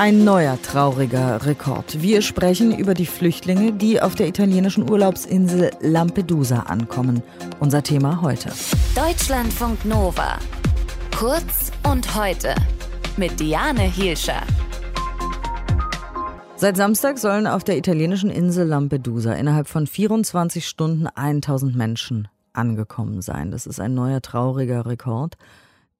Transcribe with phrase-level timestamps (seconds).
[0.00, 2.00] Ein neuer trauriger Rekord.
[2.00, 7.22] Wir sprechen über die Flüchtlinge, die auf der italienischen Urlaubsinsel Lampedusa ankommen.
[7.58, 8.48] Unser Thema heute.
[8.96, 10.38] Deutschlandfunk Nova.
[11.14, 12.54] Kurz und heute.
[13.18, 14.40] Mit Diane Hielscher.
[16.56, 23.20] Seit Samstag sollen auf der italienischen Insel Lampedusa innerhalb von 24 Stunden 1000 Menschen angekommen
[23.20, 23.50] sein.
[23.50, 25.36] Das ist ein neuer trauriger Rekord.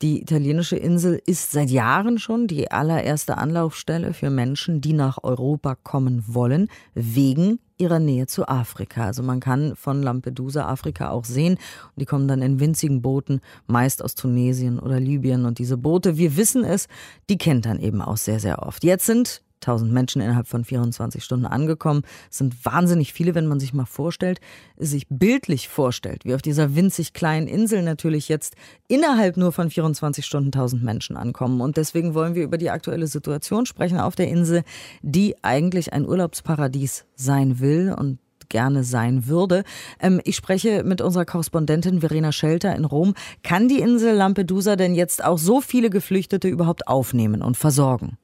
[0.00, 5.74] Die italienische Insel ist seit Jahren schon die allererste Anlaufstelle für Menschen, die nach Europa
[5.74, 9.06] kommen wollen, wegen ihrer Nähe zu Afrika.
[9.06, 11.54] Also man kann von Lampedusa Afrika auch sehen.
[11.54, 15.44] Und die kommen dann in winzigen Booten, meist aus Tunesien oder Libyen.
[15.44, 16.86] Und diese Boote, wir wissen es,
[17.28, 18.84] die kennt dann eben auch sehr, sehr oft.
[18.84, 22.02] Jetzt sind 1000 Menschen innerhalb von 24 Stunden angekommen.
[22.30, 24.40] Es sind wahnsinnig viele, wenn man sich mal vorstellt,
[24.76, 28.54] sich bildlich vorstellt, wie auf dieser winzig kleinen Insel natürlich jetzt
[28.88, 31.60] innerhalb nur von 24 Stunden 1000 Menschen ankommen.
[31.60, 34.62] Und deswegen wollen wir über die aktuelle Situation sprechen auf der Insel,
[35.02, 39.64] die eigentlich ein Urlaubsparadies sein will und gerne sein würde.
[40.00, 43.14] Ähm, ich spreche mit unserer Korrespondentin Verena Schelter in Rom.
[43.42, 48.16] Kann die Insel Lampedusa denn jetzt auch so viele Geflüchtete überhaupt aufnehmen und versorgen?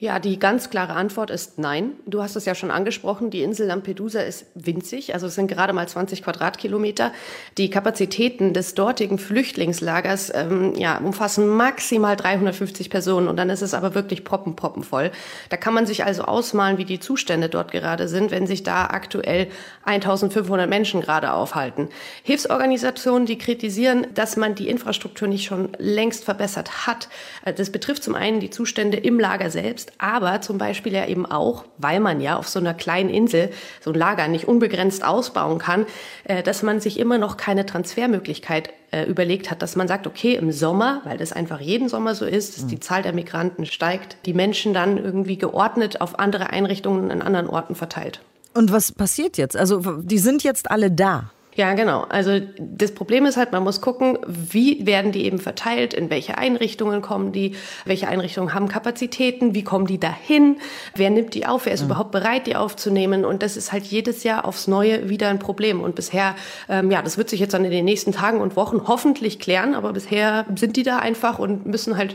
[0.00, 1.94] Ja, die ganz klare Antwort ist nein.
[2.06, 5.72] Du hast es ja schon angesprochen, die Insel Lampedusa ist winzig, also es sind gerade
[5.72, 7.10] mal 20 Quadratkilometer.
[7.56, 13.74] Die Kapazitäten des dortigen Flüchtlingslagers ähm, ja, umfassen maximal 350 Personen und dann ist es
[13.74, 15.10] aber wirklich proppen, proppen voll.
[15.48, 18.84] Da kann man sich also ausmalen, wie die Zustände dort gerade sind, wenn sich da
[18.86, 19.48] aktuell
[19.82, 21.88] 1500 Menschen gerade aufhalten.
[22.22, 27.08] Hilfsorganisationen, die kritisieren, dass man die Infrastruktur nicht schon längst verbessert hat.
[27.44, 31.06] Äh, das betrifft zum einen die Zustände im Lager selbst, ist, aber zum Beispiel ja
[31.06, 33.50] eben auch, weil man ja auf so einer kleinen Insel
[33.80, 35.86] so ein Lager nicht unbegrenzt ausbauen kann,
[36.24, 40.34] äh, dass man sich immer noch keine Transfermöglichkeit äh, überlegt hat, dass man sagt, okay,
[40.34, 42.80] im Sommer, weil das einfach jeden Sommer so ist, dass die mhm.
[42.80, 47.74] Zahl der Migranten steigt, die Menschen dann irgendwie geordnet auf andere Einrichtungen an anderen Orten
[47.74, 48.20] verteilt.
[48.54, 49.56] Und was passiert jetzt?
[49.56, 51.30] Also die sind jetzt alle da.
[51.58, 52.06] Ja, genau.
[52.08, 56.38] Also das Problem ist halt, man muss gucken, wie werden die eben verteilt, in welche
[56.38, 60.58] Einrichtungen kommen die, welche Einrichtungen haben Kapazitäten, wie kommen die dahin,
[60.94, 61.86] wer nimmt die auf, wer ist mhm.
[61.86, 63.24] überhaupt bereit, die aufzunehmen.
[63.24, 65.80] Und das ist halt jedes Jahr aufs Neue wieder ein Problem.
[65.80, 66.36] Und bisher,
[66.68, 69.74] ähm, ja, das wird sich jetzt dann in den nächsten Tagen und Wochen hoffentlich klären,
[69.74, 72.14] aber bisher sind die da einfach und müssen halt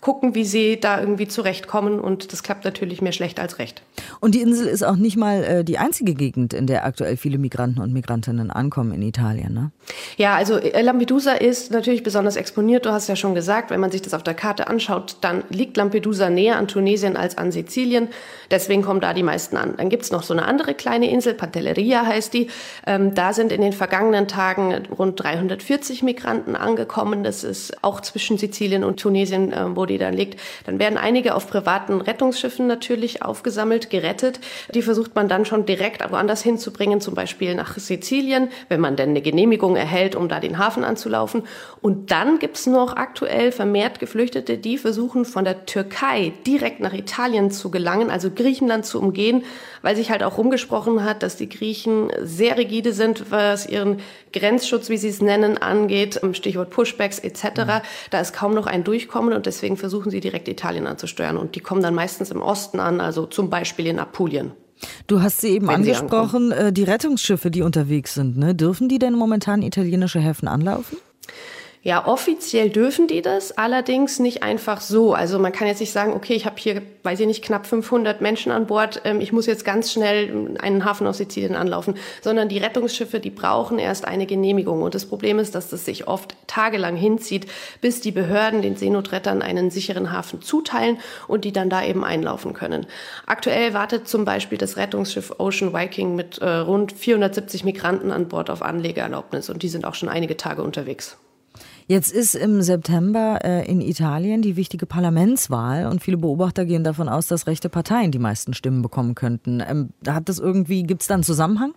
[0.00, 2.00] gucken, wie sie da irgendwie zurechtkommen.
[2.00, 3.82] Und das klappt natürlich mehr schlecht als recht.
[4.20, 7.38] Und die Insel ist auch nicht mal äh, die einzige Gegend, in der aktuell viele
[7.38, 9.70] Migranten und Migrantinnen ankommen in Italien, ne?
[10.16, 12.86] Ja, also äh, Lampedusa ist natürlich besonders exponiert.
[12.86, 15.76] Du hast ja schon gesagt, wenn man sich das auf der Karte anschaut, dann liegt
[15.76, 18.08] Lampedusa näher an Tunesien als an Sizilien.
[18.50, 19.74] Deswegen kommen da die meisten an.
[19.76, 22.48] Dann gibt's noch so eine andere kleine Insel, Pantelleria heißt die.
[22.86, 27.24] Ähm, da sind in den vergangenen Tagen rund 340 Migranten angekommen.
[27.24, 30.40] Das ist auch zwischen Sizilien und Tunesien, äh, wo die dann liegt.
[30.66, 34.40] Dann werden einige auf privaten Rettungsschiffen natürlich aufgesammelt, gerettet.
[34.74, 39.10] Die versucht man dann schon direkt woanders hinzubringen, zum Beispiel nach Sizilien, wenn man denn
[39.10, 41.42] eine Genehmigung erhält, um da den Hafen anzulaufen.
[41.80, 47.50] Und dann gibt's noch aktuell vermehrt Geflüchtete, die versuchen von der Türkei direkt nach Italien
[47.50, 49.44] zu gelangen, also Griechenland zu umgehen,
[49.82, 54.00] weil sich halt auch rumgesprochen hat, dass die Griechen sehr rigide sind, was ihren
[54.32, 57.44] Grenzschutz, wie sie es nennen, angeht, Stichwort Pushbacks etc.
[57.44, 57.70] Mhm.
[58.10, 61.36] Da ist kaum noch ein Durchkommen und deswegen versuchen sie direkt Italien anzusteuern.
[61.36, 64.52] Und die kommen dann meistens im Osten an, also zum Beispiel in Apulien.
[65.06, 68.36] Du hast sie eben Wenn angesprochen, sie äh, die Rettungsschiffe, die unterwegs sind.
[68.36, 68.54] Ne?
[68.54, 70.98] Dürfen die denn momentan italienische Häfen anlaufen?
[71.82, 75.14] Ja, offiziell dürfen die das, allerdings nicht einfach so.
[75.14, 78.20] Also man kann jetzt nicht sagen, okay, ich habe hier, weiß ich nicht, knapp 500
[78.20, 82.48] Menschen an Bord, ähm, ich muss jetzt ganz schnell einen Hafen aus Sizilien anlaufen, sondern
[82.48, 84.82] die Rettungsschiffe, die brauchen erst eine Genehmigung.
[84.82, 87.46] Und das Problem ist, dass das sich oft tagelang hinzieht,
[87.80, 92.54] bis die Behörden den Seenotrettern einen sicheren Hafen zuteilen und die dann da eben einlaufen
[92.54, 92.86] können.
[93.26, 98.50] Aktuell wartet zum Beispiel das Rettungsschiff Ocean Viking mit äh, rund 470 Migranten an Bord
[98.50, 101.18] auf Anlegeerlaubnis und die sind auch schon einige Tage unterwegs.
[101.88, 107.08] Jetzt ist im September äh, in Italien die wichtige Parlamentswahl und viele Beobachter gehen davon
[107.08, 109.62] aus, dass rechte Parteien die meisten Stimmen bekommen könnten.
[109.66, 111.72] Ähm, hat das irgendwie, gibt es da einen Zusammenhang?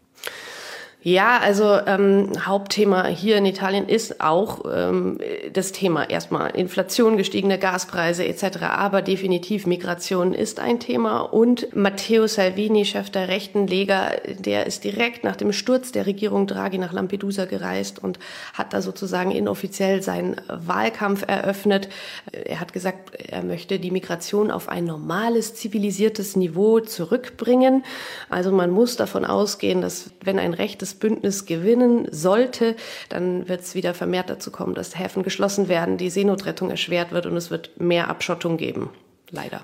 [1.03, 5.17] Ja, also ähm, Hauptthema hier in Italien ist auch ähm,
[5.51, 8.61] das Thema erstmal Inflation, gestiegene Gaspreise etc.
[8.61, 11.21] Aber definitiv Migration ist ein Thema.
[11.21, 16.45] Und Matteo Salvini, Chef der rechten Lega, der ist direkt nach dem Sturz der Regierung
[16.45, 18.19] Draghi nach Lampedusa gereist und
[18.53, 21.89] hat da sozusagen inoffiziell seinen Wahlkampf eröffnet.
[22.31, 27.83] Er hat gesagt, er möchte die Migration auf ein normales, zivilisiertes Niveau zurückbringen.
[28.29, 32.75] Also man muss davon ausgehen, dass wenn ein rechtes dieses Bündnis gewinnen sollte,
[33.09, 37.25] dann wird es wieder vermehrt dazu kommen, dass Häfen geschlossen werden, die Seenotrettung erschwert wird
[37.25, 38.89] und es wird mehr Abschottung geben.
[39.29, 39.61] Leider.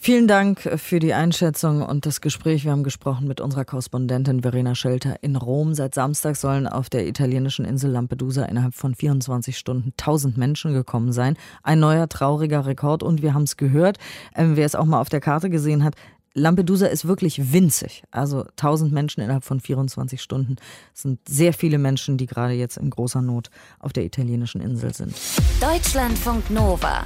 [0.00, 2.64] Vielen Dank für die Einschätzung und das Gespräch.
[2.64, 5.74] Wir haben gesprochen mit unserer Korrespondentin Verena Schelter in Rom.
[5.74, 11.12] Seit Samstag sollen auf der italienischen Insel Lampedusa innerhalb von 24 Stunden 1000 Menschen gekommen
[11.12, 11.36] sein.
[11.64, 13.98] Ein neuer trauriger Rekord und wir haben es gehört.
[14.36, 15.96] Ähm, wer es auch mal auf der Karte gesehen hat,
[16.38, 18.02] Lampedusa ist wirklich winzig.
[18.10, 20.56] Also 1000 Menschen innerhalb von 24 Stunden.
[20.92, 24.94] Das sind sehr viele Menschen, die gerade jetzt in großer Not auf der italienischen Insel
[24.94, 25.14] sind.
[25.60, 27.04] Deutschlandfunk Nova.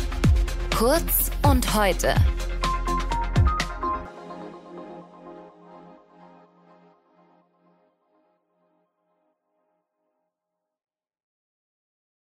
[0.76, 2.14] Kurz und heute.